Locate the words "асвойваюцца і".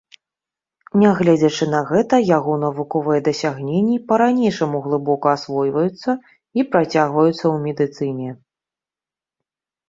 5.37-6.65